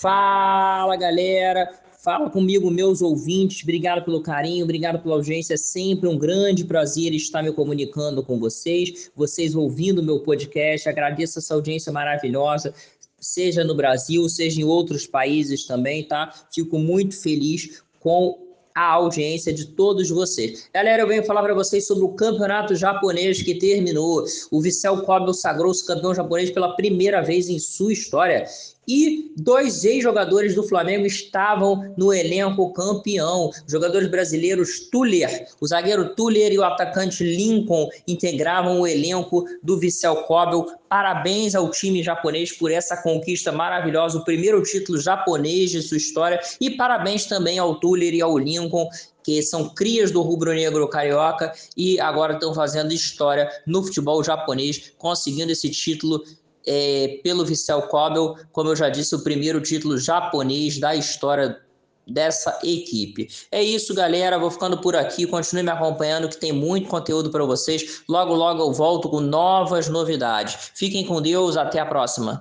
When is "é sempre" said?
5.54-6.08